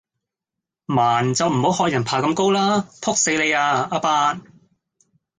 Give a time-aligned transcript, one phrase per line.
[0.87, 4.41] 盲就唔好學人爬咁高啦，仆死你呀阿伯